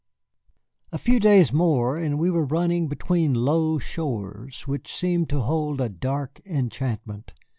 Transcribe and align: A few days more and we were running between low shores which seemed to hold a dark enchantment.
A 0.91 0.97
few 0.97 1.19
days 1.19 1.53
more 1.53 1.95
and 1.95 2.17
we 2.17 2.31
were 2.31 2.43
running 2.45 2.87
between 2.87 3.35
low 3.35 3.77
shores 3.77 4.61
which 4.65 4.91
seemed 4.91 5.29
to 5.29 5.41
hold 5.41 5.79
a 5.79 5.89
dark 5.89 6.41
enchantment. 6.43 7.35